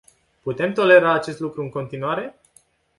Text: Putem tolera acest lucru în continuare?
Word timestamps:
Putem 0.41 0.73
tolera 0.73 1.13
acest 1.13 1.39
lucru 1.39 1.61
în 1.61 1.69
continuare? 1.69 2.39